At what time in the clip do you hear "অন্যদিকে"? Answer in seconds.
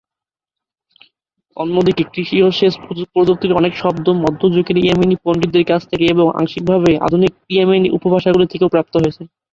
1.57-2.03